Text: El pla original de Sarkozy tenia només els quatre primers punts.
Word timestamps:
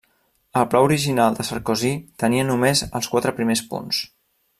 El 0.59 0.63
pla 0.69 0.79
original 0.85 1.37
de 1.39 1.45
Sarkozy 1.49 1.91
tenia 2.23 2.47
només 2.47 2.81
els 3.01 3.11
quatre 3.13 3.35
primers 3.41 3.63
punts. 3.75 4.01